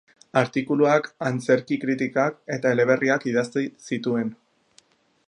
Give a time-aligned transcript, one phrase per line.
[0.39, 4.37] Artikuluak, antzerki-kritikak eta eleberriak idatzi zituen.